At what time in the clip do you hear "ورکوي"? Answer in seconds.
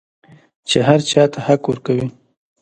1.69-2.07